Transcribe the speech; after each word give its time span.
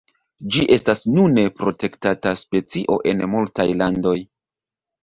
Ĝi 0.53 0.63
estas 0.75 1.03
nune 1.17 1.43
protektata 1.59 2.35
specio 2.43 2.99
en 3.13 3.23
multaj 3.37 3.71
landoj. 3.85 4.21